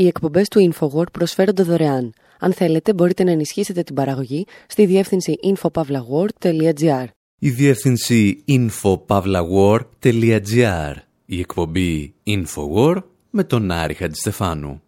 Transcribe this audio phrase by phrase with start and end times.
[0.00, 2.12] Οι εκπομπές του InfoWord προσφέρονται δωρεάν.
[2.38, 7.04] Αν θέλετε, μπορείτε να ενισχύσετε την παραγωγή στη διεύθυνση infopavlagor.gr.
[7.38, 10.94] Η διεύθυνση infopavlagor.gr.
[11.26, 14.82] Η εκπομπή InfoWord με τον Άρη Χατζηστεφάνου.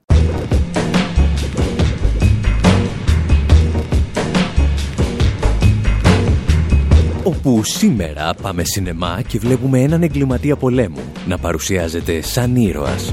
[7.23, 13.13] Όπου σήμερα πάμε σινεμά και βλέπουμε έναν εγκληματία πολέμου να παρουσιάζεται σαν ήρωας.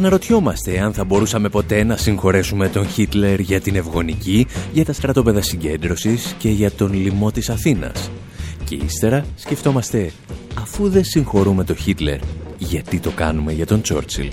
[0.00, 5.42] Αναρωτιόμαστε αν θα μπορούσαμε ποτέ να συγχωρέσουμε τον Χίτλερ για την ευγονική, για τα στρατόπεδα
[5.42, 8.10] συγκέντρωσης και για τον λοιμό της Αθήνας.
[8.64, 10.12] Και ύστερα σκεφτόμαστε,
[10.60, 12.18] αφού δεν συγχωρούμε τον Χίτλερ,
[12.58, 14.30] γιατί το κάνουμε για τον Τσόρτσιλ.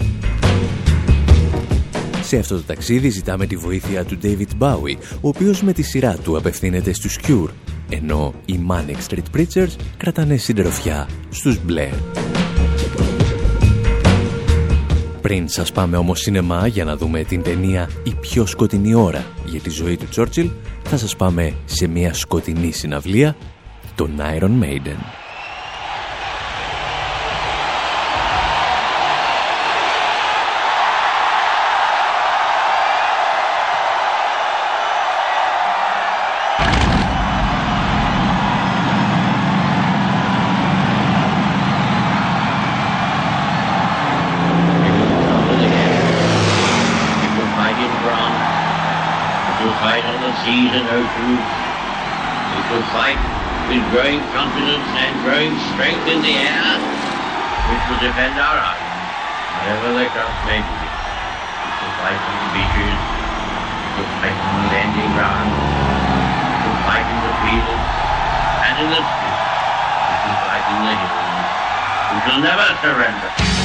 [2.21, 6.15] Σε αυτό το ταξίδι ζητάμε τη βοήθεια του David Bowie, ο οποίος με τη σειρά
[6.23, 7.51] του απευθύνεται στους Cure,
[7.89, 12.25] ενώ οι Manic Street Preachers κρατάνε συντροφιά στους Blair.
[15.21, 19.59] Πριν σας πάμε όμως σινεμά για να δούμε την ταινία «Η πιο σκοτεινή ώρα» για
[19.59, 20.49] τη ζωή του Τσόρτσιλ,
[20.83, 23.35] θα σας πάμε σε μια σκοτεινή συναυλία,
[23.95, 25.26] τον Iron Maiden.
[50.47, 51.43] seas and oceans.
[52.55, 53.19] We could fight
[53.67, 56.71] with growing confidence and growing strength in the air,
[57.67, 59.03] which will defend our island,
[59.59, 60.71] whatever the cost may be.
[60.71, 66.79] We could fight on the beaches, we could fight on the landing ground, we could
[66.87, 67.87] fight in the fields
[68.71, 69.47] and in the streets,
[70.07, 71.27] we could fight in the hills.
[72.07, 73.56] We shall never surrender.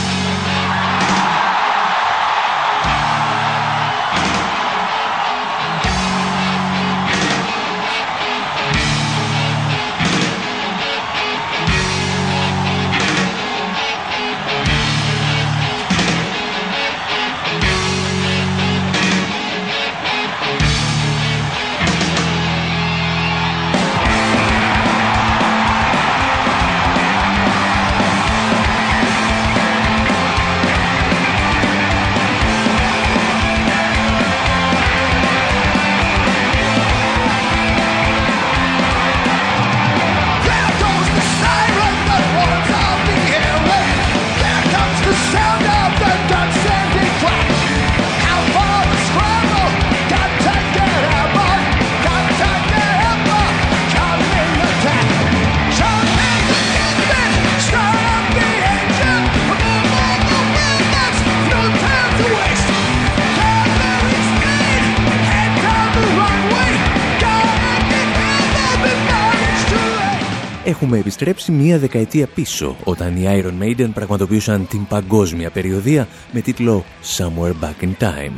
[70.83, 76.85] Έχουμε επιστρέψει μία δεκαετία πίσω όταν οι Iron Maiden πραγματοποιούσαν την παγκόσμια περιοδία με τίτλο
[77.17, 78.33] Somewhere Back in Time.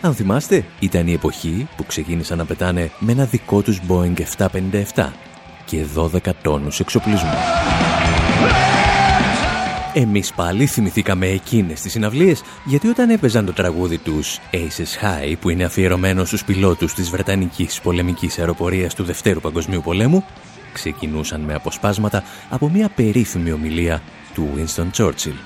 [0.00, 4.14] Αν θυμάστε, ήταν η εποχή που ξεκίνησαν να πετάνε με ένα δικό τους Boeing
[4.94, 5.08] 757
[5.64, 7.30] και 12 τόνους εξοπλισμού.
[9.94, 15.48] Εμείς πάλι θυμηθήκαμε εκείνες τις συναυλίες γιατί όταν έπαιζαν το τραγούδι τους Aces High που
[15.48, 20.24] είναι αφιερωμένο στους πιλότους της Βρετανικής πολεμικής αεροπορίας του Δευτέρου Παγκοσμίου Πολέμου
[20.72, 24.02] ξεκινούσαν με αποσπάσματα από μια περίφημη ομιλία
[24.34, 25.36] του Winston Churchill.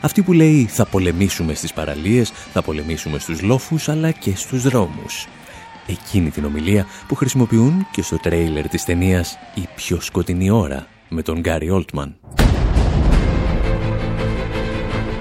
[0.00, 5.26] Αυτή που λέει θα πολεμήσουμε στις παραλίες, θα πολεμήσουμε στους λόφους αλλά και στους δρόμους.
[5.86, 11.22] Εκείνη την ομιλία που χρησιμοποιούν και στο τρέιλερ της ταινίας «Η πιο σκοτεινή ώρα» με
[11.22, 12.16] τον Γκάρι Όλτμαν.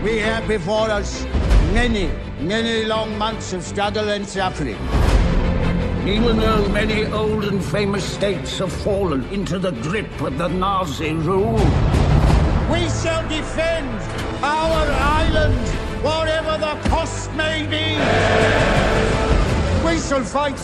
[0.03, 1.09] We have before us
[1.73, 2.05] many,
[2.53, 5.14] many long months of struggle and suffering.
[6.07, 11.13] Even though many old and famous states have fallen into the grip of the Nazi
[11.13, 11.57] rule,
[12.71, 13.89] we shall defend
[14.43, 15.67] our island,
[16.03, 17.95] whatever the cost may be.
[19.83, 20.59] We shall fight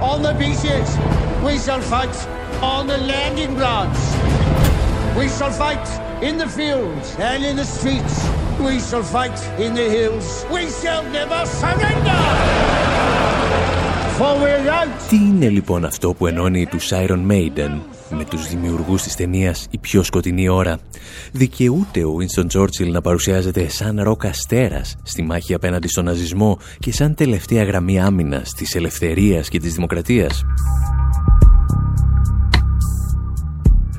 [0.00, 0.96] on the beaches.
[1.44, 2.16] We shall fight
[2.60, 4.00] on the landing grounds.
[5.16, 5.86] We shall fight
[6.24, 8.28] in the fields and in the streets.
[8.58, 10.44] We shall fight in the hills.
[10.50, 12.81] We shall never surrender.
[15.08, 17.80] Τι είναι λοιπόν αυτό που ενώνει τους Iron Maiden
[18.10, 20.78] με τους δημιουργούς της ταινίας «Η πιο σκοτεινή ώρα».
[21.32, 26.92] Δικαιούται ο Winston Churchill να παρουσιάζεται σαν ροκ αστέρας στη μάχη απέναντι στον ναζισμό και
[26.92, 30.44] σαν τελευταία γραμμή άμυνας της ελευθερίας και της δημοκρατίας;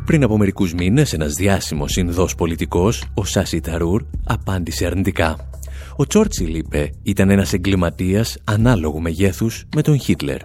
[0.05, 5.52] Πριν από μερικούς μήνες, ένας διάσημος Ινδός πολιτικός, ο Σάσι Ταρούρ, απάντησε αρνητικά.
[5.95, 10.37] Ο Τσόρτσιλ είπε ήταν ένας εγκληματίας ανάλογου μεγέθους με τον Χίτλερ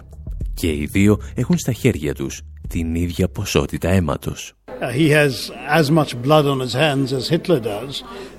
[0.53, 4.53] και οι δύο έχουν στα χέρια τους την ίδια ποσότητα αίματος.
[4.95, 7.93] He has as much blood on his hands as Hitler does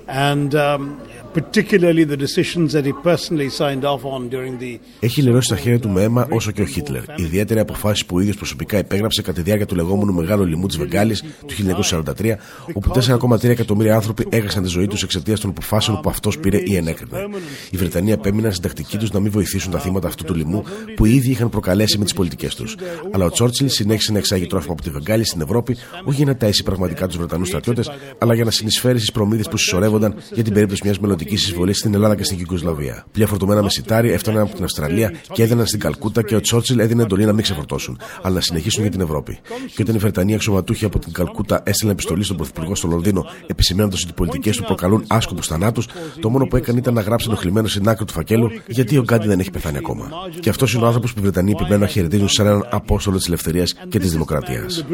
[4.99, 7.03] έχει λερώσει τα χέρια του με αίμα όσο και ο Χίτλερ.
[7.15, 10.77] Ιδιαίτερη αποφάσει που ο ίδιος προσωπικά υπέγραψε κατά τη διάρκεια του λεγόμενου Μεγάλου Λοιμού της
[10.77, 11.53] Βεγγάλης του
[11.91, 12.35] 1943,
[12.73, 16.75] όπου 4,3 εκατομμύρια άνθρωποι έχασαν τη ζωή τους εξαιτίας των αποφάσεων που αυτός πήρε ή
[16.75, 17.27] ενέκρινε.
[17.69, 20.63] Οι Βρετανοί επέμειναν στην τακτική τους να μην βοηθήσουν τα θύματα αυτού του λοιμού
[20.95, 22.75] που οι ίδιοι είχαν προκαλέσει με τις πολιτικές τους.
[23.11, 26.47] Αλλά ο Τσόρτσιλ συνέχισε να εξάγει τρόφιμα από τη Βεγγάλη στην Ευρώπη, όχι για να
[26.47, 29.57] ταΐσει πραγματικά τους Βρετανούς στρατιώτες, αλλά για να συνεισφέρει στις προμήθειες που
[30.01, 33.05] συσσωρεύονταν για την περίπτωση μιας μελλοντικής μελλοντική εισβολής στην Ελλάδα και στην Κυκοσλαβία.
[33.11, 36.79] Πλοία φορτωμένα με σιτάρι έφταναν από την Αυστραλία και έδιναν στην Καλκούτα και ο Τσόρτσιλ
[36.79, 39.39] έδινε εντολή να μην ξεφορτώσουν, αλλά να συνεχίσουν για την Ευρώπη.
[39.75, 43.95] Και όταν οι Βρετανοί αξιωματούχοι από την Καλκούτα έστειλαν επιστολή στον Πρωθυπουργό στο Λονδίνο, επισημένοντα
[44.01, 45.87] ότι οι πολιτικές του προκαλούν άσκοπου θανάτους,
[46.19, 49.27] το μόνο που έκανε ήταν να γράψει ενοχλημένο στην άκρη του φακέλου γιατί ο Γκάντι
[49.27, 50.09] δεν έχει πεθάνει ακόμα.
[50.39, 53.27] Και αυτός είναι ο άνθρωπος που οι Βρετανοί επιμένουν να χαιρετίζουν σαν έναν απόστολο της
[53.27, 54.85] ελευθερίας και της δημοκρατίας.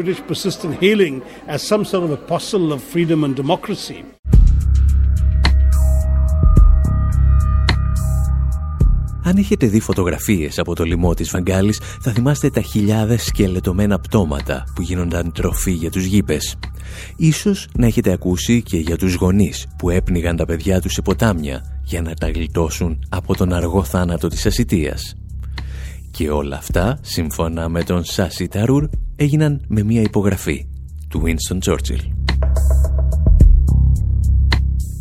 [9.28, 14.64] Αν έχετε δει φωτογραφίες από το λοιμό της Βαγγάλης, θα θυμάστε τα χιλιάδες σκελετωμένα πτώματα
[14.74, 16.56] που γίνονταν τροφή για τους γήπες.
[17.16, 21.80] Ίσως να έχετε ακούσει και για τους γονείς που έπνιγαν τα παιδιά τους σε ποτάμια
[21.84, 25.14] για να τα γλιτώσουν από τον αργό θάνατο της ασυτείας.
[26.10, 30.66] Και όλα αυτά, σύμφωνα με τον Σάσι Ταρούρ, έγιναν με μια υπογραφή
[31.08, 32.17] του Winston Churchill.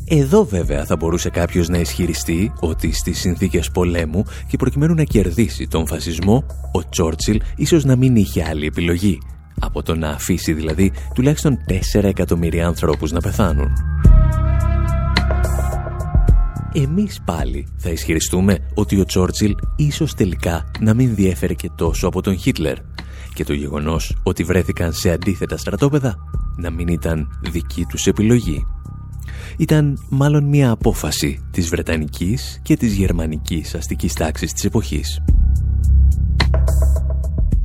[0.09, 5.68] Εδώ βέβαια θα μπορούσε κάποιος να ισχυριστεί ότι στις συνθήκες πολέμου και προκειμένου να κερδίσει
[5.68, 9.18] τον φασισμό, ο Τσόρτσιλ ίσως να μην είχε άλλη επιλογή.
[9.59, 11.57] Από το να αφήσει δηλαδή τουλάχιστον
[11.95, 13.69] 4 εκατομμύρια ανθρώπους να πεθάνουν.
[16.74, 22.21] Εμείς πάλι θα ισχυριστούμε ότι ο Τσόρτσιλ ίσως τελικά να μην διέφερε και τόσο από
[22.21, 22.77] τον Χίτλερ.
[23.33, 26.15] Και το γεγονός ότι βρέθηκαν σε αντίθετα στρατόπεδα
[26.57, 28.65] να μην ήταν δική τους επιλογή
[29.57, 35.22] ήταν μάλλον μια απόφαση της Βρετανικής και της Γερμανικής αστικής τάξης της εποχής.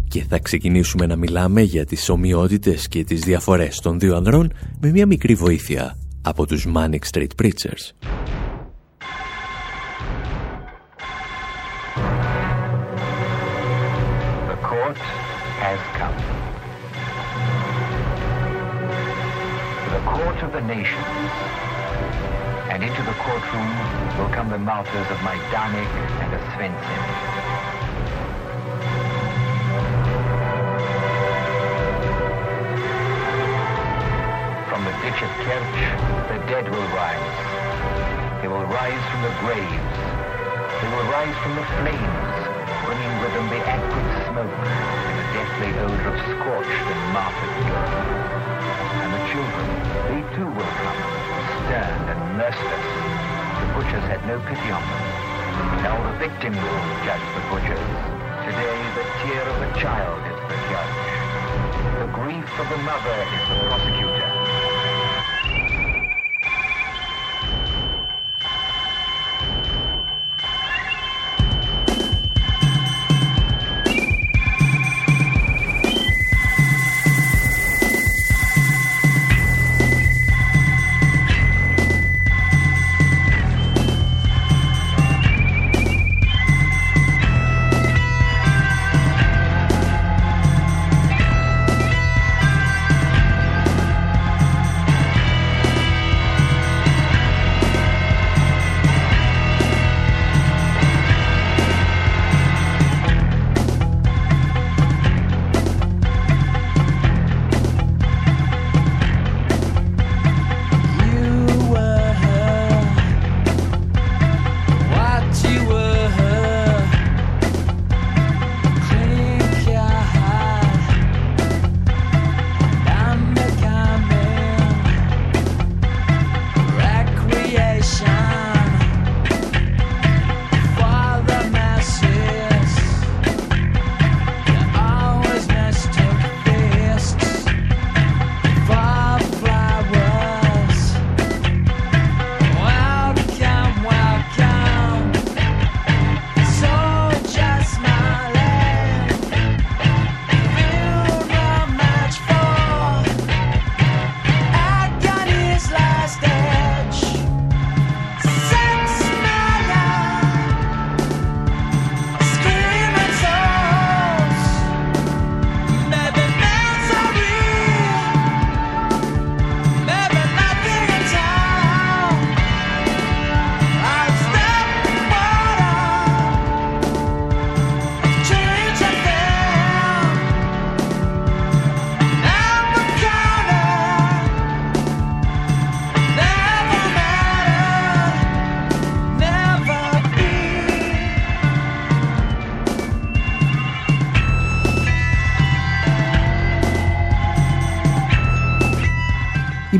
[0.08, 4.90] Και θα ξεκινήσουμε να μιλάμε για τις ομοιότητες και τις διαφορές των δύο ανδρών με
[4.90, 8.11] μια μικρή βοήθεια από τους Manic Street Preachers.
[20.52, 20.84] The the
[22.68, 23.72] and into the courtroom
[24.18, 25.88] will come the martyrs of Majdanek
[26.20, 27.00] and of Svensson.
[34.68, 35.80] From the ditch of Kerch,
[36.28, 38.42] the dead will rise.
[38.42, 39.96] They will rise from the graves.
[40.82, 42.36] They will rise from the flames,
[42.84, 48.51] bringing with them the acrid smoke and the deathly odor of scorched and martyred blood.
[50.42, 50.98] Too will come
[51.62, 52.86] stern and merciless.
[53.62, 55.02] The butchers had no pity on them.
[55.86, 57.90] Now the victim will judge the butchers.
[58.42, 60.98] Today the tear of the child is the judge.
[62.02, 64.11] The grief of the mother is the prosecutor.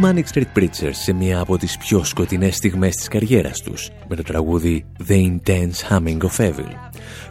[0.05, 4.23] Manic Street Preachers σε μία από τις πιο σκοτεινές στιγμές της καριέρας τους με το
[4.23, 6.69] τραγούδι The Intense Humming of Evil.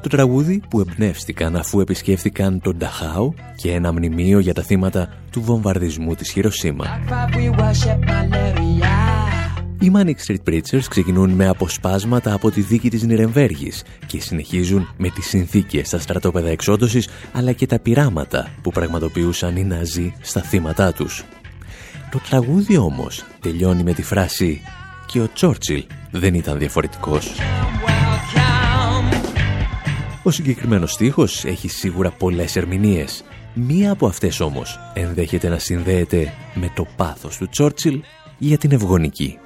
[0.02, 5.42] Το τραγούδι που εμπνεύστηκαν αφού επισκέφθηκαν τον Νταχάου και ένα μνημείο για τα θύματα του
[5.42, 6.86] βομβαρδισμού της Χειροσύμα.
[9.80, 15.10] Οι Manic Street Preachers ξεκινούν με αποσπάσματα από τη δίκη της Νιρεμβέργης και συνεχίζουν με
[15.10, 20.94] τις συνθήκες στα στρατόπεδα εξόντωσης αλλά και τα πειράματα που πραγματοποιούσαν οι Ναζί στα θύματά
[20.94, 21.26] τους.
[22.12, 24.62] Το τραγούδι όμως τελειώνει με τη φράση
[25.06, 27.32] «Και ο Τσόρτσιλ δεν ήταν διαφορετικός».
[30.24, 33.24] Ο συγκεκριμένος στίχος έχει σίγουρα πολλές ερμηνείες.
[33.54, 38.02] Μία από αυτές όμως ενδέχεται να συνδέεται με το πάθος του Τσόρτσιλ
[38.38, 39.40] για την ευγονική.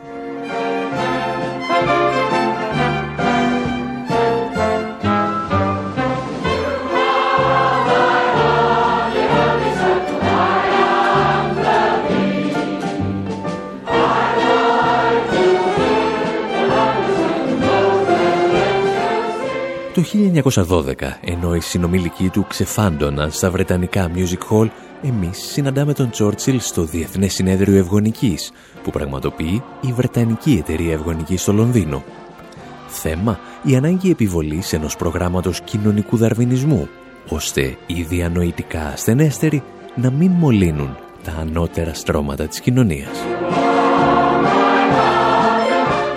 [19.96, 20.04] Το
[20.68, 24.68] 1912, ενώ οι συνομιλικοί του ξεφάντωναν στα Βρετανικά Music Hall,
[25.04, 28.52] εμείς συναντάμε τον Τσόρτσιλ στο Διεθνές Συνέδριο Ευγονικής,
[28.84, 32.04] που πραγματοποιεί η Βρετανική Εταιρεία Ευγονικής στο Λονδίνο.
[32.88, 36.90] Θέμα, η ανάγκη επιβολής ενός προγράμματος κοινωνικού δαρβινισμού,
[37.30, 39.64] ώστε οι διανοητικά ασθενέστεροι
[39.96, 43.18] να μην μολύνουν τα ανώτερα στρώματα της κοινωνίας.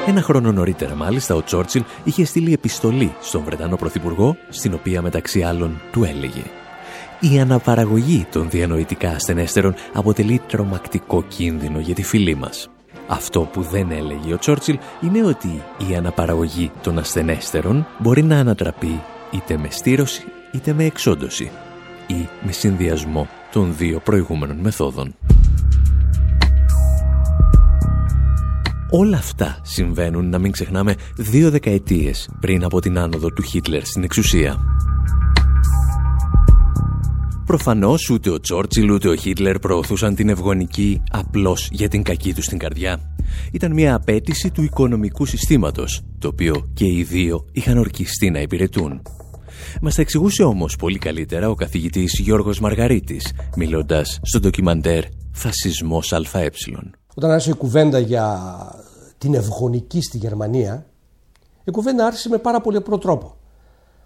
[0.09, 5.43] Ένα χρόνο νωρίτερα μάλιστα ο Τσόρτσιλ είχε στείλει επιστολή στον Βρετανό Πρωθυπουργό στην οποία μεταξύ
[5.43, 6.43] άλλων του έλεγε
[7.21, 12.71] «Η αναπαραγωγή των διανοητικά ασθενέστερων αποτελεί τρομακτικό κίνδυνο για τη φυλή μας».
[13.09, 19.01] Αυτό που δεν έλεγε ο Τσόρτσιλ είναι ότι η αναπαραγωγή των ασθενέστερων μπορεί να ανατραπεί
[19.31, 21.51] είτε με στήρωση είτε με εξόντωση
[22.07, 25.15] ή με συνδυασμό των δύο προηγούμενων μεθόδων.
[28.91, 34.03] Όλα αυτά συμβαίνουν, να μην ξεχνάμε, δύο δεκαετίες πριν από την άνοδο του Χίτλερ στην
[34.03, 34.57] εξουσία.
[37.47, 42.45] Προφανώς ούτε ο Τσόρτσιλ ούτε ο Χίτλερ προωθούσαν την ευγονική απλώς για την κακή τους
[42.45, 43.15] στην καρδιά.
[43.53, 49.03] Ήταν μια απέτηση του οικονομικού συστήματος, το οποίο και οι δύο είχαν ορκιστεί να υπηρετούν.
[49.81, 56.51] Μας τα εξηγούσε όμως πολύ καλύτερα ο καθηγητής Γιώργος Μαργαρίτης, μιλώντας στο ντοκιμαντέρ «Φασισμός ΑΕ».
[57.19, 58.41] Όταν άρχισε η κουβέντα για
[59.19, 60.87] την ευγονική στη Γερμανία,
[61.65, 63.35] η κουβέντα άρχισε με πάρα πολύ απλό τρόπο.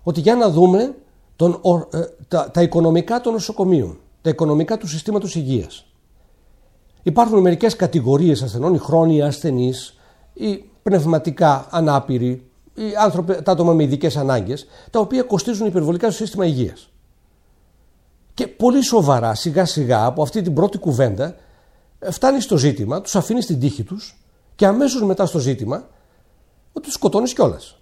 [0.03, 0.95] Ότι για να δούμε
[1.37, 5.87] τον, ε, τα, τα οικονομικά των νοσοκομείων, τα οικονομικά του συστήματος υγείας.
[7.03, 9.99] Υπάρχουν μερικές κατηγορίες ασθενών, οι χρόνιοι ασθενείς,
[10.33, 16.25] οι πνευματικά ανάπηροι, οι άνθρωποι, τα άτομα με ειδικές ανάγκες, τα οποία κοστίζουν υπερβολικά στο
[16.25, 16.89] σύστημα υγείας.
[18.35, 21.37] Και πολύ σοβαρά, σιγά σιγά, από αυτή την πρώτη κουβέντα,
[22.11, 25.89] φτάνει στο ζήτημα, τους αφήνεις στην τύχη τους και αμέσως μετά στο ζήτημα
[26.73, 27.77] ότι τους σκοτώνεις κιόλας.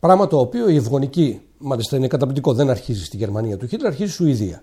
[0.00, 4.12] Πράγμα το οποίο η ευγονική, μάλιστα είναι καταπληκτικό, δεν αρχίζει στη Γερμανία του Χίτλερ, αρχίζει
[4.12, 4.62] στη Σουηδία.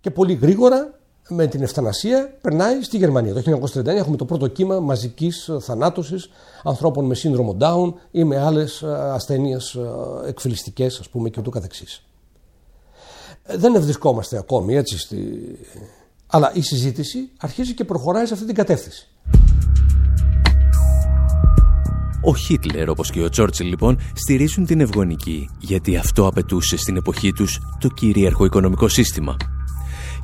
[0.00, 3.34] Και πολύ γρήγορα με την ευθανασία περνάει στη Γερμανία.
[3.34, 6.30] Το 1939 έχουμε το πρώτο κύμα μαζικής θανάτωσης
[6.64, 9.78] ανθρώπων με σύνδρομο Down ή με άλλες ασθένειες
[10.26, 12.04] εκφυλιστικές, ας πούμε, και ούτω καθεξής.
[13.42, 15.18] Ε, δεν ευρισκόμαστε ακόμη έτσι στη,
[16.34, 19.08] αλλά η συζήτηση αρχίζει και προχωράει σε αυτή την κατεύθυνση.
[22.24, 27.32] Ο Χίτλερ όπως και ο Τσόρτσιλ λοιπόν στηρίζουν την ευγονική γιατί αυτό απαιτούσε στην εποχή
[27.32, 29.36] τους το κυρίαρχο οικονομικό σύστημα.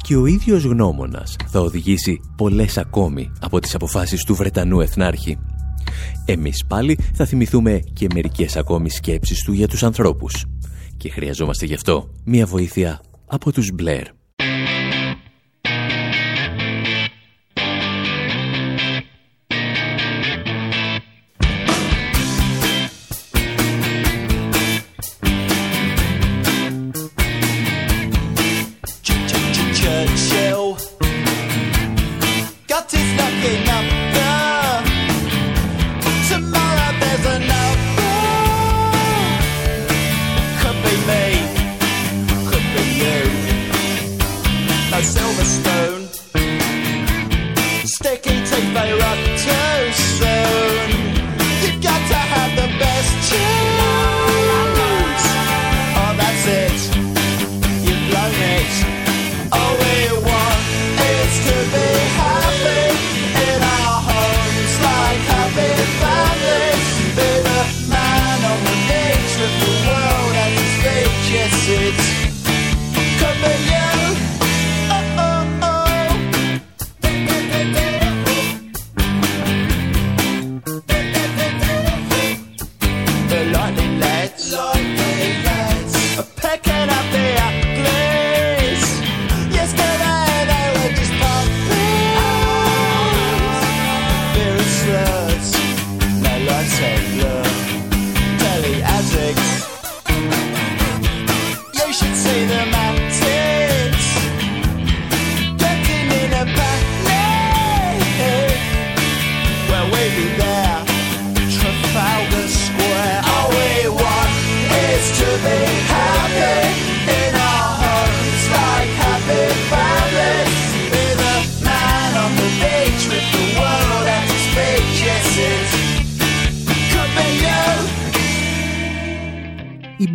[0.03, 5.39] Και ο ίδιος γνώμονας θα οδηγήσει πολλές ακόμη από τις αποφάσεις του Βρετανού Εθνάρχη.
[6.25, 10.45] Εμείς πάλι θα θυμηθούμε και μερικές ακόμη σκέψεις του για τους ανθρώπους.
[10.97, 14.18] Και χρειαζόμαστε γι' αυτό μια βοήθεια από τους Μπλερ.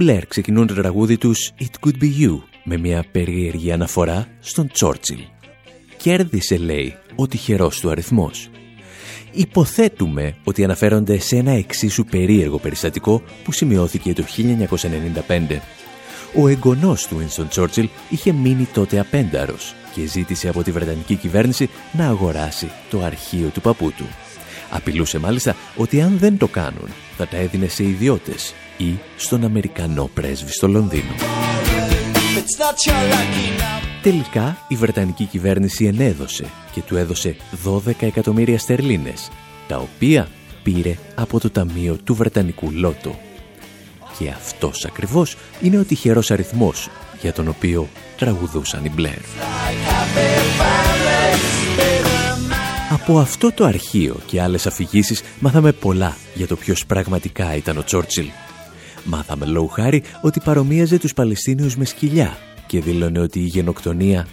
[0.03, 5.19] Blair ξεκινούν το τραγούδι τους «It Could Be You» με μια περίεργη αναφορά στον Τσόρτσιλ.
[5.97, 8.49] Κέρδισε, λέει, ο τυχερός του αριθμός.
[9.31, 15.59] Υποθέτουμε ότι αναφέρονται σε ένα εξίσου περίεργο περιστατικό που σημειώθηκε το 1995.
[16.35, 21.69] Ο εγγονός του Winston Churchill είχε μείνει τότε απένταρος και ζήτησε από τη Βρετανική κυβέρνηση
[21.91, 24.07] να αγοράσει το αρχείο του παππού του.
[24.69, 30.09] Απειλούσε μάλιστα ότι αν δεν το κάνουν θα τα έδινε σε ιδιώτες ή στον Αμερικανό
[30.13, 31.13] πρέσβη στο Λονδίνο.
[34.01, 39.29] Τελικά η Βρετανική κυβέρνηση ενέδωσε και του έδωσε 12 εκατομμύρια στερλίνες,
[39.67, 40.27] τα οποία
[40.63, 43.19] πήρε από το Ταμείο του Βρετανικού Λότο.
[44.19, 46.89] Και αυτός ακριβώς είναι ο τυχερός αριθμός
[47.21, 49.19] για τον οποίο τραγουδούσαν οι Μπλερ.
[52.91, 57.83] Από αυτό το αρχείο και άλλες αφηγήσεις μάθαμε πολλά για το ποιος πραγματικά ήταν ο
[57.83, 58.27] Τσόρτσιλ
[59.03, 62.37] Μάθαμε λόγου χάρη ότι παρομοίαζε τους Παλαιστίνιους με σκυλιά
[62.67, 64.27] και δήλωνε ότι η γενοκτονία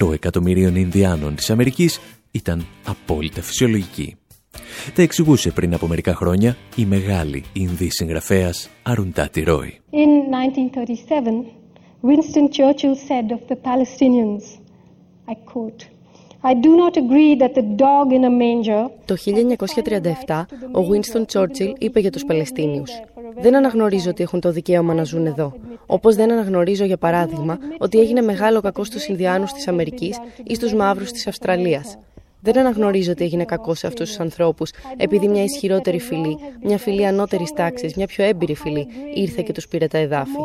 [0.00, 4.16] 100 εκατομμυρίων Ινδιάνων της Αμερικής ήταν απόλυτα φυσιολογική.
[4.94, 9.80] Τα εξηγούσε πριν από μερικά χρόνια η μεγάλη Ινδή συγγραφέας Αρουντάτη Ρόι.
[9.92, 11.64] In 1937,
[12.02, 14.44] Winston Churchill said of the Palestinians,
[15.26, 15.93] I quote,
[19.04, 19.16] το
[20.26, 22.90] 1937, ο Winston Churchill είπε για τους Παλαιστίνιους
[23.40, 25.52] «Δεν αναγνωρίζω ότι έχουν το δικαίωμα να ζουν εδώ.
[25.86, 30.74] Όπως δεν αναγνωρίζω, για παράδειγμα, ότι έγινε μεγάλο κακό στους Ινδιάνους της Αμερικής ή στους
[30.74, 31.98] Μαύρους της Αυστραλίας.
[32.40, 37.06] Δεν αναγνωρίζω ότι έγινε κακό σε αυτούς τους ανθρώπους, επειδή μια ισχυρότερη φυλή, μια φυλή
[37.06, 40.36] ανώτερης τάξης, μια πιο έμπειρη φυλή, ήρθε και τους πήρε τα εδάφη.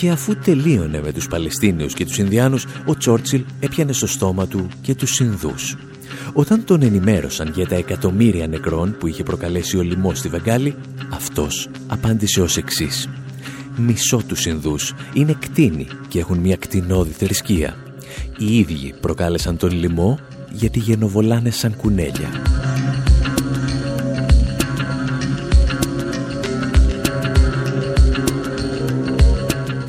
[0.00, 4.68] Και αφού τελείωνε με τους Παλαιστίνιους και τους Ινδιάνους, ο Τσόρτσιλ έπιανε στο στόμα του
[4.82, 5.76] και τους Ινδούς.
[6.32, 10.74] Όταν τον ενημέρωσαν για τα εκατομμύρια νεκρών που είχε προκαλέσει ο λοιμός στη Βεγγάλη,
[11.10, 13.08] αυτός απάντησε ως εξής.
[13.76, 17.76] Μισό τους Ινδούς είναι κτίνοι και έχουν μια κτηνόδη θρησκεία.
[18.38, 20.18] Οι ίδιοι προκάλεσαν τον λοιμό
[20.52, 22.28] γιατί γενοβολάνε σαν κουνέλια.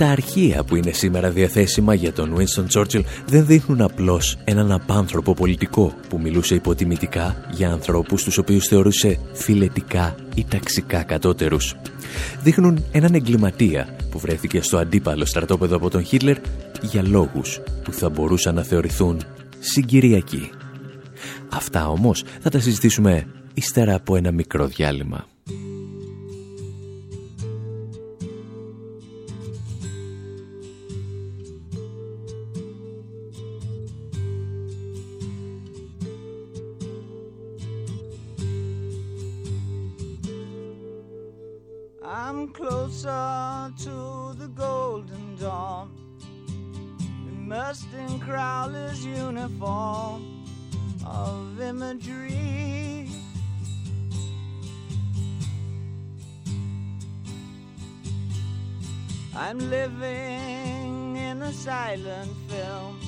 [0.02, 5.34] Τα αρχεία που είναι σήμερα διαθέσιμα για τον Winston Churchill δεν δείχνουν απλώς έναν απάνθρωπο
[5.34, 11.76] πολιτικό που μιλούσε υποτιμητικά για ανθρώπους τους οποίους θεωρούσε φιλετικά ή ταξικά κατώτερους.
[12.44, 16.38] Δείχνουν έναν εγκληματία που βρέθηκε στο αντίπαλο στρατόπεδο από τον Χίτλερ
[16.82, 19.22] για λόγους που θα μπορούσαν να θεωρηθούν
[19.60, 20.50] συγκυριακοί.
[21.50, 25.31] Αυτά όμως θα τα συζητήσουμε ύστερα από ένα μικρό διάλειμμα.
[43.02, 45.90] Closer to the golden dawn.
[47.28, 50.46] Immersed in Crowler's uniform
[51.06, 53.10] of imagery.
[59.36, 63.00] I'm living in a silent film,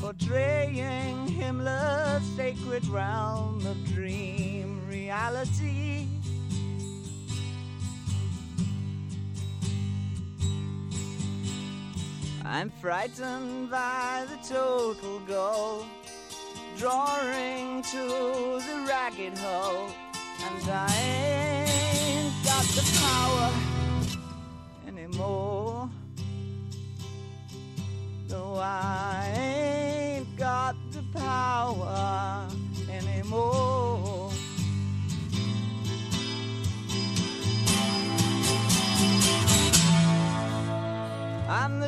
[0.00, 6.13] portraying Himmler's sacred realm of dream reality.
[12.46, 15.86] I'm frightened by the total goal,
[16.76, 19.88] drawing to the ragged hole,
[20.42, 23.50] and I ain't got the power
[24.86, 25.88] anymore.
[28.28, 28.93] No, I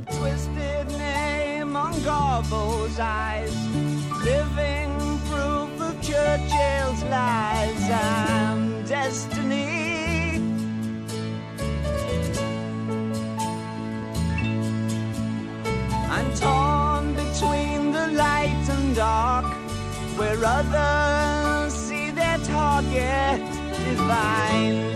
[0.00, 3.54] the twisted name on Garbo's eyes.
[4.24, 4.92] living
[5.28, 10.42] proof of Churchill's lies and destiny.
[16.16, 19.46] I'm torn between the light and dark,
[20.18, 23.40] where others see their target,
[23.86, 24.95] divine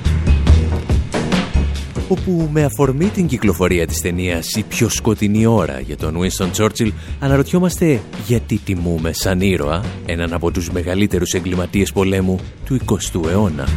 [2.11, 6.91] Όπου με αφορμή την κυκλοφορία της ταινίας «Η πιο σκοτεινή ώρα» για τον Winston Churchill
[7.19, 13.67] αναρωτιόμαστε γιατί τιμούμε σαν ήρωα έναν από τους μεγαλύτερους εγκληματίες πολέμου του 20ου αιώνα.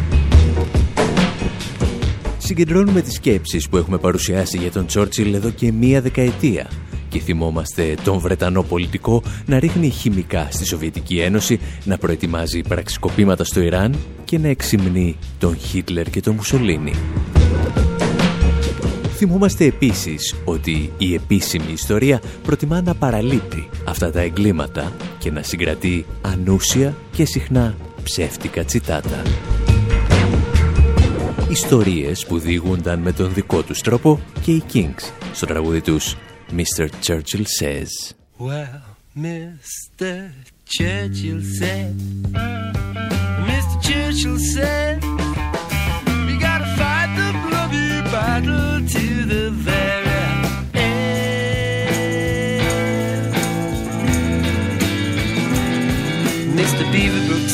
[2.38, 6.70] Συγκεντρώνουμε τις σκέψεις που έχουμε παρουσιάσει για τον Churchill εδώ και μία δεκαετία
[7.08, 13.60] και θυμόμαστε τον Βρετανό πολιτικό να ρίχνει χημικά στη Σοβιετική Ένωση, να προετοιμάζει πραξικοπήματα στο
[13.60, 13.94] Ιράν
[14.24, 16.92] και να εξυμνεί τον Χίτλερ και τον Μουσολίνι.
[19.26, 26.06] Θυμόμαστε επίσης ότι η επίσημη ιστορία προτιμά να παραλείπει αυτά τα εγκλήματα και να συγκρατεί
[26.22, 29.22] ανούσια και συχνά ψεύτικα τσιτάτα.
[31.50, 36.16] Ιστορίες που διηγούνταν με τον δικό τους τρόπο και οι Kings στο τραγούδι τους
[36.56, 36.88] Mr.
[37.06, 38.14] Churchill Says.
[38.38, 38.80] Well,
[39.20, 40.30] Mr.
[40.64, 41.94] Churchill said,
[43.48, 43.76] Mr.
[43.86, 45.13] Churchill said,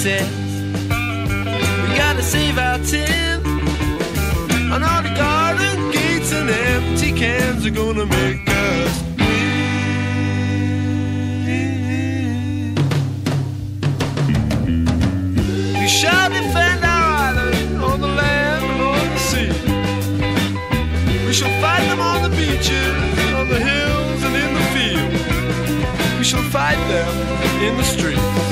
[0.02, 0.26] Said,
[2.16, 3.42] we save our tin.
[4.72, 9.02] And all the garden gates and empty cans are gonna make us
[15.78, 19.52] We shall defend our island on the land and on the sea.
[21.26, 26.18] We shall fight them on the beaches, on the hills and in the fields.
[26.18, 28.49] We shall fight them in the streets.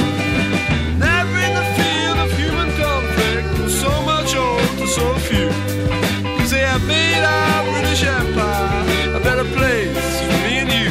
[6.88, 10.88] Made our British Empire a better place for me and you.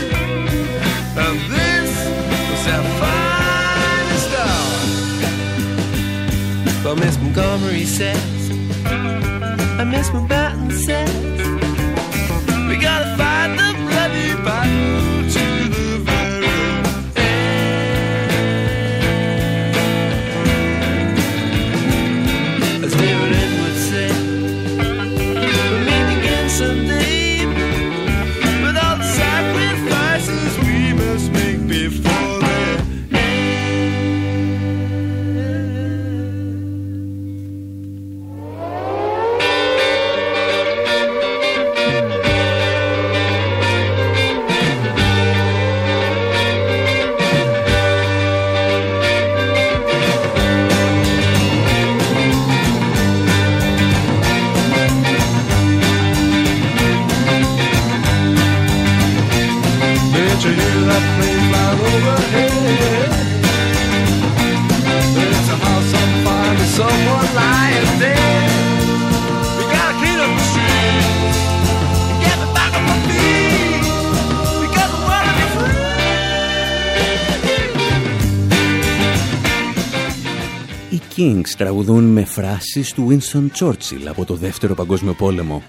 [1.23, 1.91] And this
[2.49, 4.75] was their finest hour.
[6.83, 8.49] But Miss Montgomery says,
[9.79, 11.11] and Miss Mountbatten says,
[12.69, 13.36] we gotta fight
[81.27, 85.63] Kings τραγουδούν με φράσεις του Winston Churchill από το Δεύτερο Παγκόσμιο Πόλεμο.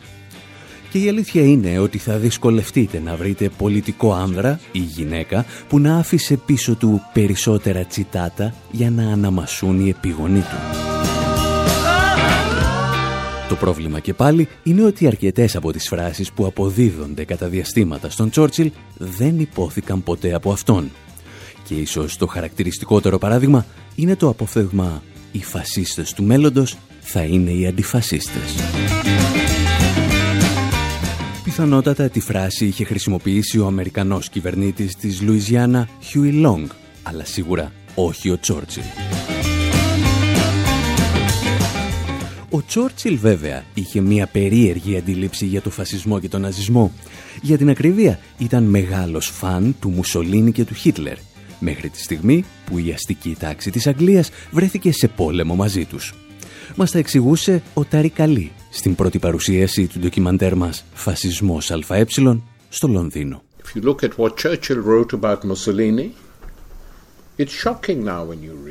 [0.90, 5.96] Και η αλήθεια είναι ότι θα δυσκολευτείτε να βρείτε πολιτικό άνδρα ή γυναίκα που να
[5.96, 10.56] άφησε πίσω του περισσότερα τσιτάτα για να αναμασούν οι επίγονοί του.
[13.48, 18.30] Το πρόβλημα και πάλι είναι ότι αρκετές από τις φράσεις που αποδίδονται κατά διαστήματα στον
[18.30, 20.90] Τσόρτσιλ δεν υπόθηκαν ποτέ από αυτόν.
[21.64, 27.66] Και ίσως το χαρακτηριστικότερο παράδειγμα είναι το απόφθεγμα «Οι φασίστες του μέλλοντος θα είναι οι
[27.66, 28.54] αντιφασίστες».
[31.44, 36.70] Πιθανότατα τη φράση είχε χρησιμοποιήσει ο Αμερικανός κυβερνήτης της Λουιζιάννα Χιούι Λονγκ,
[37.02, 38.82] αλλά σίγουρα όχι ο Τσόρτσιλ.
[42.50, 46.92] Ο Τσόρτσιλ βέβαια είχε μια περίεργη αντίληψη για το φασισμό και τον ναζισμό.
[47.42, 51.16] Για την ακρίβεια ήταν μεγάλος φαν του Μουσολίνη και του Χίτλερ,
[51.58, 56.14] μέχρι τη στιγμή που η αστική τάξη της Αγγλίας βρέθηκε σε πόλεμο μαζί τους.
[56.76, 62.06] Μας τα εξηγούσε ο Τάρι Καλή στην πρώτη παρουσίαση του ντοκιμαντέρ μας «Φασισμός ΑΕ»
[62.68, 63.42] στο Λονδίνο.
[63.62, 66.08] If you look at what Churchill wrote about Mussolini,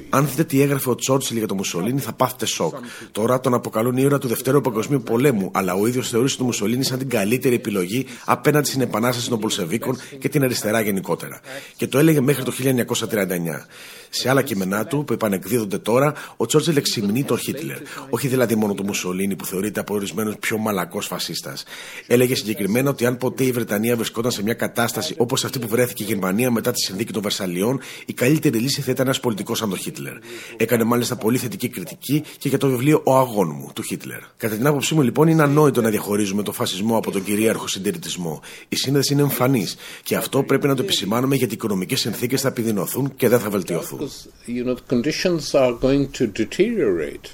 [0.10, 2.75] Αν δείτε τι έγραφε ο Τσόρτσιλ για τον Μουσολίνη, θα πάθετε σοκ.
[3.12, 6.97] Τώρα τον αποκαλούν ήρωα του Δευτέρου Παγκοσμίου Πολέμου, αλλά ο ίδιος θεωρούσε τον Μουσολίνη σαν
[6.97, 11.39] την καλύτερη επιλογή απέναντι στην επανάσταση των Πολσεβίκων και την αριστερά γενικότερα.
[11.75, 13.65] Και το έλεγε μέχρι το 1939.
[14.10, 17.78] Σε άλλα κείμενά του, που επανεκδίδονται τώρα, ο Τσόρτσιλ εξυμνεί τον Χίτλερ.
[18.10, 21.63] Όχι δηλαδή μόνο τον Μουσολίνη, που θεωρείται από ορισμένους πιο μαλακός φασίστας.
[22.08, 26.04] Έλεγε συγκεκριμένα ότι αν ποτέ η Βρετανία βρισκόταν σε μια κατάσταση όπως αυτή που βρέθηκε
[26.04, 29.70] η Γερμανία μετά τη συνθήκη των Βερσαλιών, η καλύτερη λύση θα ήταν ένας πολιτικός σαν
[29.70, 30.13] τον Χίτλερ.
[30.58, 34.20] Έκανε μάλιστα πολύ θετική κριτική και για το βιβλίο Ο Αγών μου του Χίτλερ.
[34.38, 38.41] Κατά την άποψή μου, λοιπόν, είναι ανόητο να διαχωρίζουμε τον φασισμό από τον κυρίαρχο συντηρητισμό.
[38.70, 42.48] Η σύνδεση είναι εμφανής και αυτό πρέπει να το επισημάνουμε γιατί οι οικονομικές συνθήκες θα
[42.48, 43.96] επιδεινωθούν και δεν θα βελτιωθούν.
[43.97, 47.27] Because, you know, the conditions are going to deteriorate.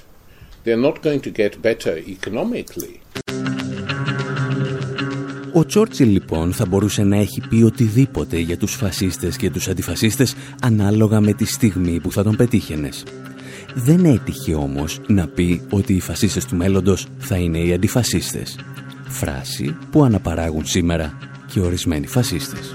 [0.64, 3.00] They're not going to get better economically.
[5.52, 10.34] Ο Τσόρτσιλ λοιπόν θα μπορούσε να έχει πει οτιδήποτε για τους φασίστες και τους αντιφασίστες
[10.60, 13.04] ανάλογα με τη στιγμή που θα τον πετύχαινες.
[13.74, 18.58] Δεν έτυχε όμως να πει ότι οι φασίστες του μέλλοντος θα είναι οι αντιφασίστες.
[19.08, 21.18] Φράση που αναπαράγουν σήμερα
[21.52, 22.72] και ορισμένοι φασίστες.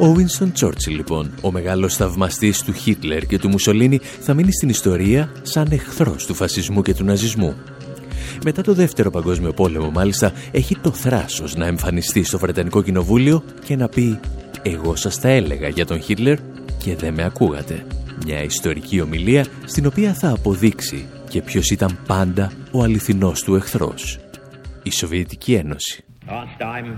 [0.00, 4.68] Ο Winston Churchill, λοιπόν, ο μεγάλος θαυμαστής του Χίτλερ και του Μουσολίνη, θα μείνει στην
[4.68, 7.54] ιστορία σαν εχθρός του φασισμού και του ναζισμού.
[8.44, 13.76] Μετά το Δεύτερο Παγκόσμιο Πόλεμο, μάλιστα, έχει το θράσος να εμφανιστεί στο Βρετανικό Κοινοβούλιο και
[13.76, 14.20] να πει
[14.62, 16.38] «Εγώ σας τα έλεγα για τον Χίτλερ
[16.78, 17.86] και δεν με ακούγατε».
[18.24, 24.18] Μια ιστορική ομιλία στην οποία θα αποδείξει και ποιος ήταν πάντα ο αληθινός του εχθρός.
[24.82, 26.04] Η Σοβιετική Ένωση.
[26.26, 26.88] Last time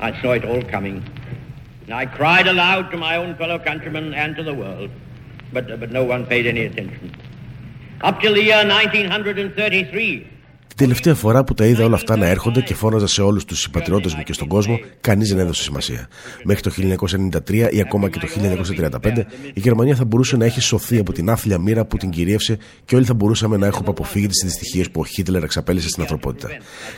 [0.00, 1.17] I saw it all coming.
[1.92, 4.90] I cried aloud to my own fellow countrymen and to the world,
[5.52, 7.14] but, but no one paid any attention.
[8.02, 10.26] Up till the year 1933,
[10.78, 14.14] τελευταία φορά που τα είδα όλα αυτά να έρχονται και φώναζα σε όλους τους συμπατριώτες
[14.14, 16.08] μου και στον κόσμο, κανείς δεν έδωσε σημασία.
[16.44, 16.70] Μέχρι το
[17.48, 18.26] 1993 ή ακόμα και το
[19.02, 22.58] 1935, η Γερμανία θα μπορούσε να έχει σωθεί από την άθλια μοίρα που την κυρίευσε
[22.84, 26.48] και όλοι θα μπορούσαμε να έχουμε αποφύγει τις δυστυχίες που ο Χίτλερ εξαπέλυσε στην ανθρωπότητα.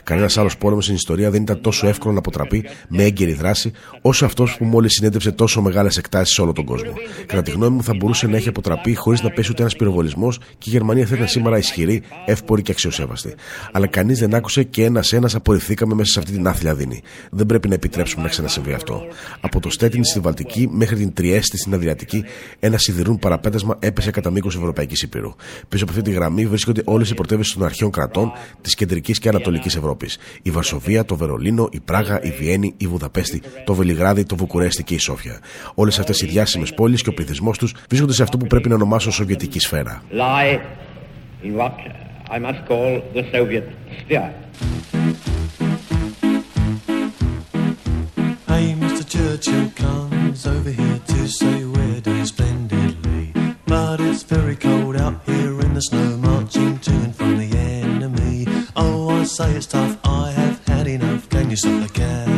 [0.03, 4.25] Κανένας άλλος πόλεμος στην ιστορία δεν ήταν τόσο εύκολο να αποτραπεί με έγκαιρη δράση όσο
[4.25, 6.93] αυτός που μόλις συνέντευξε τόσο μεγάλες εκτάσεις σε όλο τον κόσμο.
[7.25, 10.39] Κατά τη γνώμη μου, θα μπορούσε να έχει αποτραπεί χωρίς να πέσει ούτε ένας πυροβολισμός
[10.57, 13.35] και η Γερμανία θα ήταν σήμερα ισχυρή, εύπορη και αξιοσέβαστη
[13.71, 17.01] αλλά κανείς δεν άκουσε και ένα-ένα απορριφθήκαμε μέσα σε αυτή την άθλια δίνη.
[17.31, 19.01] Δεν πρέπει να επιτρέψουμε να ξανασυμβεί αυτό.
[19.41, 22.23] Από το Στέτιν στη Βαλτική μέχρι την Τριέστη στην Αδριατική,
[22.59, 25.35] ένα σιδηρούν παραπέτασμα έπεσε κατά μήκος Ευρωπαϊκής Υπήρου.
[25.69, 28.31] Πίσω από αυτή τη γραμμή βρίσκονται όλες οι πρωτεύουσες των αρχαίων κρατών
[28.61, 30.17] της κεντρικής και ανατολικής Ευρώπης.
[30.41, 34.93] Η Βαρσοβία, το Βερολίνο, η Πράγα, η Βιέννη, η Βουδαπέστη, το Βελιγράδι, το Βουκουρέστι και
[34.93, 35.39] η Σόφια.
[35.73, 38.75] Όλες αυτές οι διάσημες πόλεις και ο πληθυσμός τους βρίσκονται σε αυτό που πρέπει να
[38.75, 40.03] ονομάσω Σοβιετική σφαίρα.
[42.31, 43.67] I must call the Soviet
[43.99, 44.33] sphere.
[48.47, 49.03] Hey, Mr.
[49.05, 53.33] Churchill comes over here to say we're doing splendidly.
[53.65, 58.47] But it's very cold out here in the snow, marching to and from the enemy.
[58.77, 61.27] Oh, I say it's tough, I have had enough.
[61.27, 62.30] Can you stop the cavalry?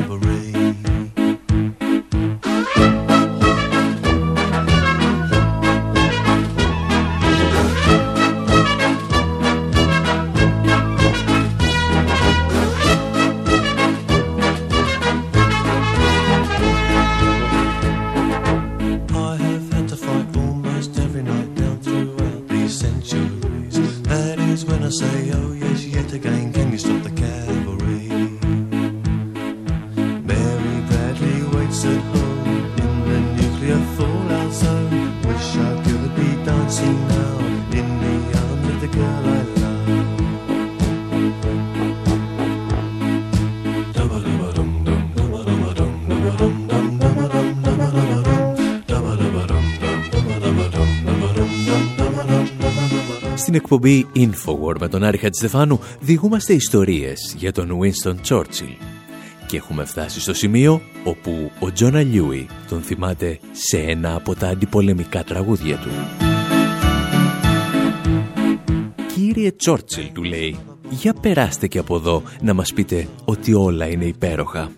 [53.54, 58.78] Στην εκπομπή Infowar με τον Άρη Χατζηστεφάνου διηγούμαστε ιστορίες για τον Winston Churchill.
[59.48, 64.48] Και έχουμε φτάσει στο σημείο όπου ο Τζόνα Λιούι τον θυμάται σε ένα από τα
[64.48, 65.89] αντιπολεμικά τραγούδια του.
[69.16, 74.06] Κύριε Τσόρτσιλ, του λέει, για περάστε και από εδώ να μας πείτε ότι όλα είναι
[74.06, 74.72] υπέροχα.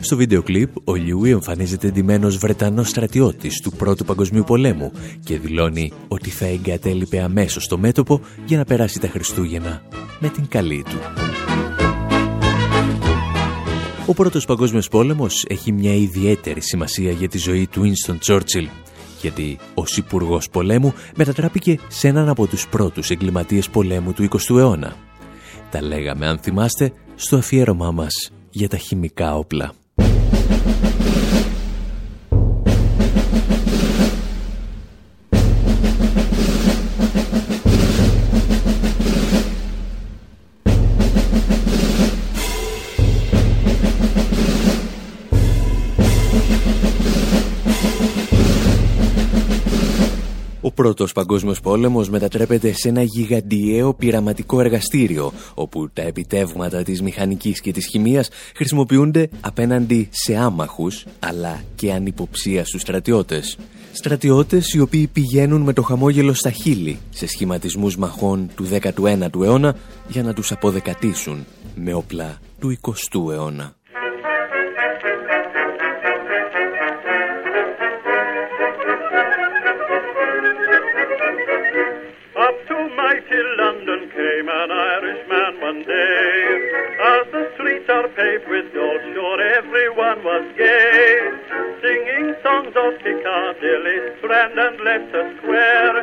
[0.00, 4.92] Στο βίντεο κλιπ, ο Λιούι εμφανίζεται εντυμένος Βρετανός στρατιώτης του Πρώτου Παγκοσμίου Πολέμου
[5.24, 9.82] και δηλώνει ότι θα εγκατέλειπε αμέσως το μέτωπο για να περάσει τα Χριστούγεννα
[10.18, 10.98] με την καλή του.
[14.06, 18.66] Ο Πρώτος Παγκόσμιος Πόλεμος έχει μια ιδιαίτερη σημασία για τη ζωή του Winston Churchill
[19.20, 24.96] γιατί ως υπουργός πολέμου μετατράπηκε σε έναν από τους πρώτους εγκληματίες πολέμου του 20ου αιώνα.
[25.70, 29.72] Τα λέγαμε, αν θυμάστε, στο αφιέρωμά μας για τα χημικά όπλα.
[50.78, 57.72] Πρώτος παγκόσμιος πόλεμος μετατρέπεται σε ένα γιγαντιαίο πειραματικό εργαστήριο, όπου τα επιτεύγματα της μηχανικής και
[57.72, 63.58] της χημείας χρησιμοποιούνται απέναντι σε άμαχους, αλλά και ανυποψίαστους στρατιώτες.
[63.92, 69.76] Στρατιώτες οι οποίοι πηγαίνουν με το χαμόγελο στα χείλη σε σχηματισμούς μαχών του 19ου αιώνα
[70.08, 73.76] για να τους αποδεκατήσουν με όπλα του 20ου αιώνα.
[88.58, 91.30] With gold, sure everyone was gay.
[91.82, 95.96] Singing songs of Piccadilly, Strand and Leicester Square.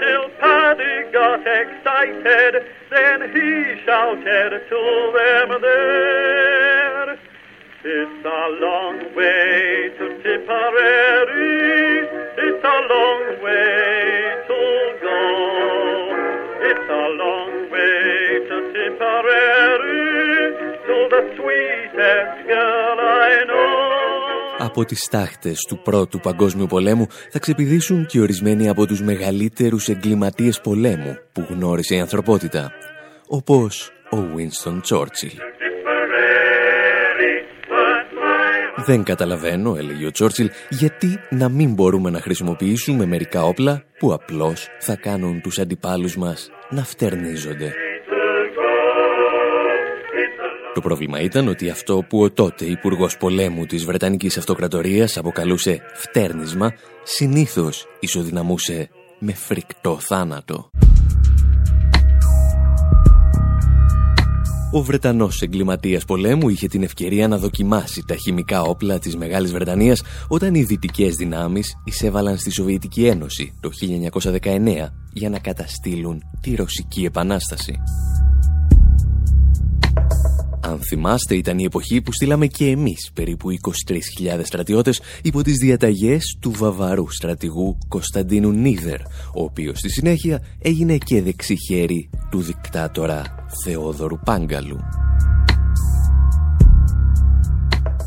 [0.00, 4.80] Till Paddy got excited, then he shouted to
[5.16, 7.18] them there.
[7.84, 12.08] It's a long way to Tipperary.
[12.36, 14.60] It's a long way to
[15.00, 15.20] go.
[16.60, 20.02] It's a long way to Tipperary.
[20.82, 21.81] To the know.
[24.58, 30.60] Από τις τάχτες του Πρώτου Παγκόσμιου Πολέμου θα ξεπηδήσουν και ορισμένοι από τους μεγαλύτερους εγκληματίες
[30.60, 32.72] πολέμου που γνώρισε η ανθρωπότητα,
[33.26, 35.36] όπως ο Winston Churchill.
[38.76, 44.68] Δεν καταλαβαίνω, έλεγε ο Τσόρτσιλ, γιατί να μην μπορούμε να χρησιμοποιήσουμε μερικά όπλα που απλώς
[44.78, 47.72] θα κάνουν τους αντιπάλους μας να φτερνίζονται.
[50.74, 56.72] Το πρόβλημα ήταν ότι αυτό που ο τότε υπουργός πολέμου της Βρετανικής Αυτοκρατορίας αποκαλούσε φτέρνισμα,
[57.02, 60.70] συνήθως ισοδυναμούσε με φρικτό θάνατο.
[64.74, 70.02] Ο Βρετανός εγκληματίας πολέμου είχε την ευκαιρία να δοκιμάσει τα χημικά όπλα της Μεγάλης Βρετανίας
[70.28, 73.70] όταν οι δυτικές δυνάμεις εισέβαλαν στη Σοβιετική Ένωση το
[74.42, 77.72] 1919 για να καταστήλουν τη Ρωσική Επανάσταση.
[80.72, 86.36] Αν θυμάστε, ήταν η εποχή που στείλαμε και εμείς περίπου 23.000 στρατιώτες υπό τις διαταγές
[86.40, 89.00] του βαβαρού στρατηγού Κωνσταντίνου Νίδερ,
[89.34, 94.78] ο οποίος στη συνέχεια έγινε και δεξί χέρι του δικτάτορα Θεόδωρου Πάγκαλου.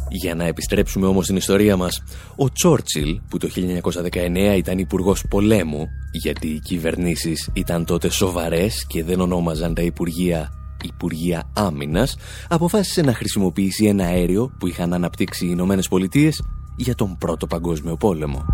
[0.09, 2.03] Για να επιστρέψουμε όμως στην ιστορία μας,
[2.35, 9.03] ο Τσόρτσιλ, που το 1919 ήταν υπουργός πολέμου, γιατί οι κυβερνήσεις ήταν τότε σοβαρές και
[9.03, 12.15] δεν ονόμαζαν τα υπουργεία Υπουργεία Άμυνας
[12.47, 16.43] αποφάσισε να χρησιμοποιήσει ένα αέριο που είχαν αναπτύξει οι Ηνωμένες Πολιτείες
[16.75, 18.45] για τον Πρώτο Παγκόσμιο Πόλεμο.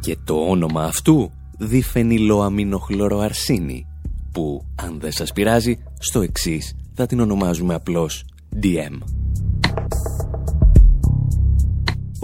[0.00, 3.86] Και το όνομα αυτού διφενιλοαμινοχλωροαρσίνη
[4.32, 8.24] που, αν δεν σας πειράζει, στο εξής θα την ονομάζουμε απλώς
[8.62, 9.15] DM.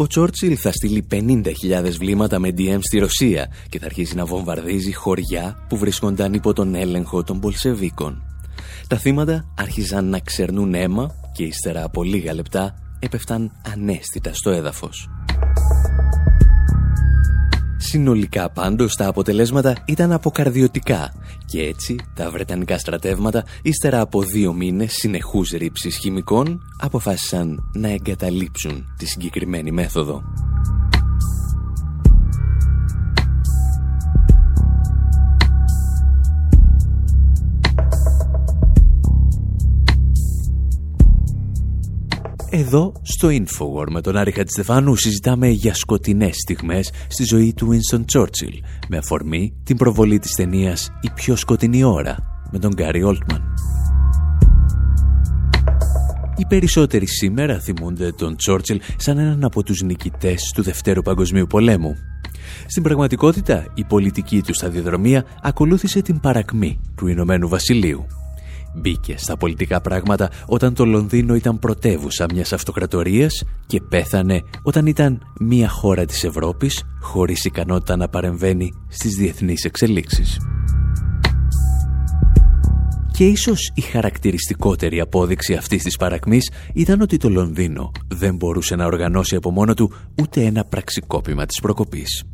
[0.02, 4.94] Ο Τσόρτσιλ θα στείλει 50.000 βλήματα με DM στη Ρωσία και θα αρχίσει να βομβαρδίζει
[4.94, 8.22] χωριά που βρίσκονταν υπό τον έλεγχο των Πολσεβίκων.
[8.88, 15.08] Τα θύματα άρχιζαν να ξερνούν αίμα και ύστερα από λίγα λεπτά έπεφταν ανέστητα στο έδαφος.
[17.92, 21.12] Συνολικά πάντως τα αποτελέσματα ήταν αποκαρδιωτικά
[21.46, 28.84] και έτσι τα βρετανικά στρατεύματα ύστερα από δύο μήνες συνεχούς ρήψης χημικών αποφάσισαν να εγκαταλείψουν
[28.98, 30.22] τη συγκεκριμένη μέθοδο.
[42.54, 48.00] Εδώ στο Infowar με τον Άρη Χατζηστεφάνου συζητάμε για σκοτεινές στιγμές στη ζωή του Winston
[48.12, 52.16] Churchill με αφορμή την προβολή της ταινίας «Η πιο σκοτεινή ώρα»
[52.50, 53.42] με τον Γκάρι Όλτμαν.
[56.36, 61.96] Οι περισσότεροι σήμερα θυμούνται τον Τσόρτσιλ σαν έναν από τους νικητές του Δευτέρου Παγκοσμίου Πολέμου.
[62.66, 68.06] Στην πραγματικότητα, η πολιτική του σταδιοδρομία ακολούθησε την παρακμή του Ηνωμένου Βασιλείου
[68.74, 75.20] Μπήκε στα πολιτικά πράγματα όταν το Λονδίνο ήταν πρωτεύουσα μιας αυτοκρατορίας και πέθανε όταν ήταν
[75.40, 80.38] μια χώρα της Ευρώπης χωρίς ικανότητα να παρεμβαίνει στις διεθνείς εξελίξεις.
[83.12, 88.86] Και ίσως η χαρακτηριστικότερη απόδειξη αυτής της παρακμής ήταν ότι το Λονδίνο δεν μπορούσε να
[88.86, 92.24] οργανώσει από μόνο του ούτε ένα πραξικόπημα της προκοπής.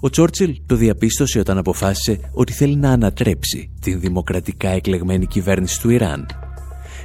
[0.00, 5.90] Ο Τσόρτσιλ το διαπίστωσε όταν αποφάσισε ότι θέλει να ανατρέψει την δημοκρατικά εκλεγμένη κυβέρνηση του
[5.90, 6.26] Ιράν.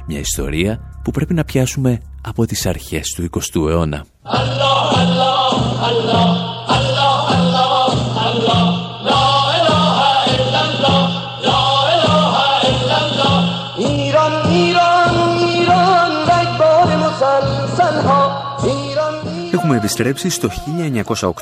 [0.06, 4.04] Μια ιστορία που πρέπει να πιάσουμε από τις αρχές του 20ου αιώνα.
[4.22, 4.54] Έχουμε
[19.84, 20.48] επιστρέψει στο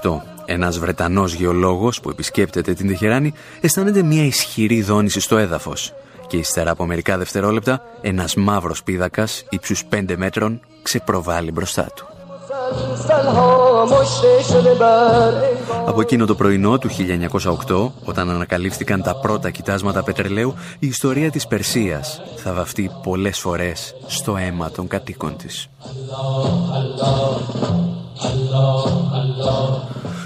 [0.03, 0.21] 1908.
[0.45, 5.93] Ένας Βρετανός γεωλόγος που επισκέπτεται την Τεχεράνη αισθάνεται μια ισχυρή δόνηση στο έδαφος.
[6.27, 12.07] Και ύστερα από μερικά δευτερόλεπτα, ένας μαύρος πίδακας ύψους 5 μέτρων ξεπροβάλλει μπροστά του.
[15.87, 21.47] Από εκείνο το πρωινό του 1908, όταν ανακαλύφθηκαν τα πρώτα κοιτάσματα πετρελαίου, η ιστορία της
[21.47, 25.69] Περσίας θα βαφτεί πολλές φορές στο αίμα των κατοίκων της.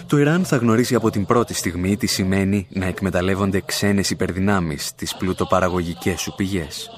[0.07, 5.14] Το Ιράν θα γνωρίσει από την πρώτη στιγμή τι σημαίνει να εκμεταλλεύονται ξένες υπερδυνάμεις τις
[5.14, 6.91] πλουτοπαραγωγικές σου πηγές.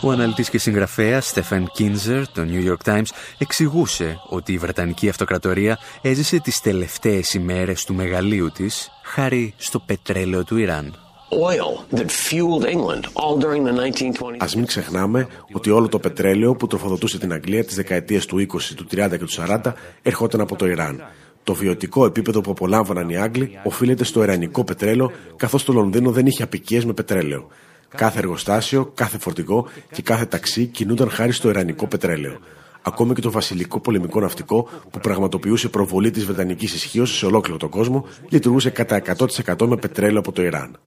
[0.00, 3.08] Ο αναλυτής και συγγραφέας Στεφεν Κίνζερ, το New York Times,
[3.38, 10.44] εξηγούσε ότι η Βρετανική Αυτοκρατορία έζησε τις τελευταίες ημέρες του μεγαλείου της χάρη στο πετρέλαιο
[10.44, 11.07] του Ιράν.
[14.38, 18.46] Ας μην ξεχνάμε ότι όλο το πετρέλαιο που τροφοδοτούσε την Αγγλία τις δεκαετίες του 20,
[18.76, 19.72] του 30 και του 40
[20.02, 21.02] ερχόταν από το Ιράν.
[21.44, 26.26] Το βιωτικό επίπεδο που απολάμβαναν οι Άγγλοι οφείλεται στο ιρανικό πετρέλαιο, καθώς το Λονδίνο δεν
[26.26, 27.46] είχε απικίες με πετρέλαιο.
[27.88, 32.38] Κάθε εργοστάσιο, κάθε φορτηγό και κάθε ταξί κινούνταν χάρη στο ιρανικό πετρέλαιο.
[32.82, 37.68] Ακόμη και το βασιλικό πολεμικό ναυτικό που πραγματοποιούσε προβολή της Βρετανικής ισχύω σε ολόκληρο τον
[37.68, 39.02] κόσμο λειτουργούσε κατά
[39.46, 40.78] 100% με πετρέλαιο από το Ιράν.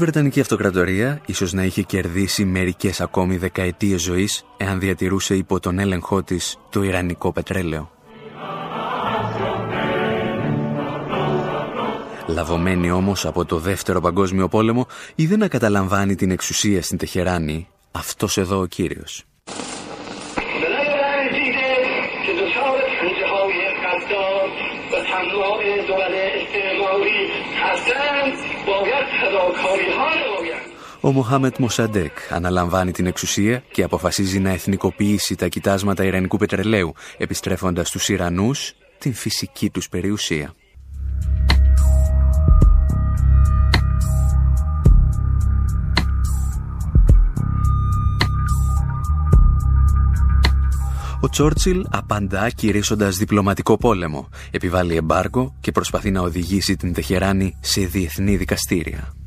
[0.00, 6.22] Βρετανική Αυτοκρατορία ίσως να είχε κερδίσει μερικές ακόμη δεκαετίες ζωής εάν διατηρούσε υπό τον έλεγχό
[6.22, 7.90] της το Ιρανικό πετρέλαιο.
[12.26, 18.38] Λαβωμένη όμως από το Δεύτερο Παγκόσμιο Πόλεμο, είδε να καταλαμβάνει την εξουσία στην Τεχεράνη αυτός
[18.38, 19.29] εδώ ο κύριος.
[31.02, 37.88] Ο Μοχάμετ Μοσαντέκ αναλαμβάνει την εξουσία και αποφασίζει να εθνικοποιήσει τα κοιτάσματα Ιρανικού πετρελαίου, επιστρέφοντας
[37.88, 40.54] στους Ιρανούς την φυσική τους περιουσία.
[51.20, 57.80] Ο Τσόρτσιλ απαντά κηρύσσοντας διπλωματικό πόλεμο, επιβάλλει εμπάργκο και προσπαθεί να οδηγήσει την Τεχεράνη σε
[57.80, 59.19] διεθνή δικαστήρια.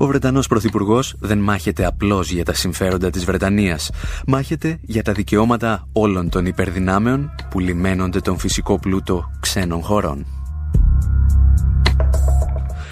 [0.00, 3.90] Ο Βρετανός Πρωθυπουργός δεν μάχεται απλώς για τα συμφέροντα της Βρετανίας.
[4.26, 10.26] Μάχεται για τα δικαιώματα όλων των υπερδυνάμεων που λιμένονται τον φυσικό πλούτο ξένων χωρών.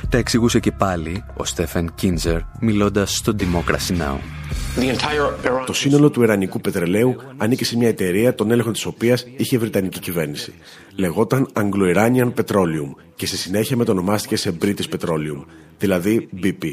[0.09, 4.36] Τα εξηγούσε και πάλι ο Στέφεν Κίντζερ μιλώντας στο Democracy Now!
[5.67, 9.59] Το σύνολο του Ιρανικού πετρελαίου ανήκε σε μια εταιρεία, τον έλεγχο της οποίας είχε η
[9.59, 10.55] Βρετανική κυβέρνηση.
[10.97, 15.45] Λεγόταν Anglo-Iranian Petroleum και στη συνέχεια μετονομάστηκε σε British Petroleum,
[15.79, 16.65] δηλαδή BP.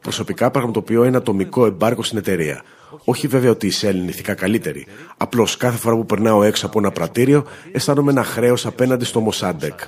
[0.00, 2.62] Προσωπικά πραγματοποιώ ένα ατομικό εμπάρκο στην εταιρεία.
[3.04, 4.86] Όχι βέβαια ότι η Shell είναι ηθικά καλύτερη.
[5.16, 9.78] Απλώς κάθε φορά που περνάω έξω από ένα πρατήριο, αισθάνομαι ένα χρέος απέναντι στο Mossadegh.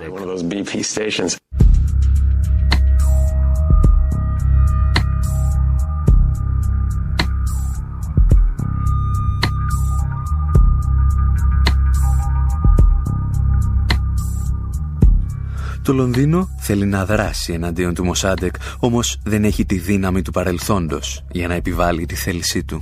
[15.82, 21.24] Το Λονδίνο θέλει να δράσει εναντίον του Μοσάντεκ, όμως δεν έχει τη δύναμη του παρελθόντος
[21.32, 22.80] για να επιβάλλει τη θέλησή του.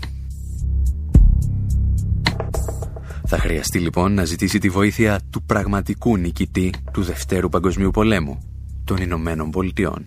[3.26, 8.38] Θα χρειαστεί λοιπόν να ζητήσει τη βοήθεια του πραγματικού νικητή του Δευτέρου Παγκοσμίου Πολέμου,
[8.84, 10.07] των Ηνωμένων Πολιτειών.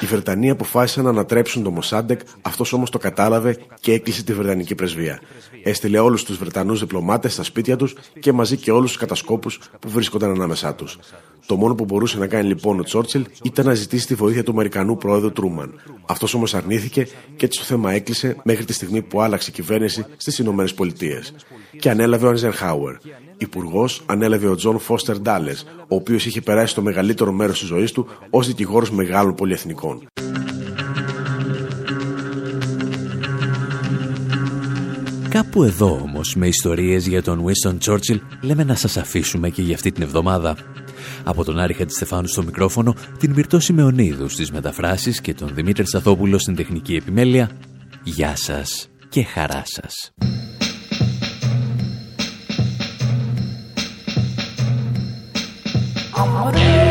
[0.00, 4.74] Οι Βρετανοί αποφάσισαν να ανατρέψουν το Μοσάντεκ, αυτός όμως το κατάλαβε και έκλεισε τη Βρετανική
[4.74, 5.20] πρεσβεία.
[5.62, 9.88] Έστειλε όλους τους Βρετανούς διπλωμάτες στα σπίτια τους και μαζί και όλους τους κατασκόπους που
[9.88, 10.98] βρίσκονταν ανάμεσά τους.
[11.46, 14.50] Το μόνο που μπορούσε να κάνει λοιπόν ο Τσόρτσιλ ήταν να ζητήσει τη βοήθεια του
[14.50, 15.80] Αμερικανού πρόεδρου Τρούμαν.
[16.06, 20.04] Αυτός όμως αρνήθηκε και έτσι το θέμα έκλεισε μέχρι τη στιγμή που άλλαξε η κυβέρνηση
[20.16, 21.34] στις Ηνωμένες Πολιτείες.
[21.78, 22.94] Και ανέλαβε ο Αϊζενχάουερ.
[23.36, 25.52] Υπουργός ανέλαβε ο Τζον Φώστερ Ντάλες,
[25.88, 30.06] ο οποίος είχε περάσει το μεγαλύτερο μέρος της ζωής του ως δικηγόρος μεγάλων πολυεθνικών.
[35.28, 39.74] Κάπου εδώ όμως με ιστορίες για τον Winston Churchill λέμε να σας αφήσουμε και για
[39.74, 40.56] αυτή την εβδομάδα.
[41.24, 46.38] Από τον Άρη Χατζηστεφάνου στο μικρόφωνο, την Μυρτώ Σιμεωνίδου στις μεταφράσεις και τον Δημήτρη Σαθόπουλο
[46.38, 47.50] στην τεχνική επιμέλεια.
[48.02, 50.12] Γεια σας και χαρά σας.
[56.16, 56.83] Ahora.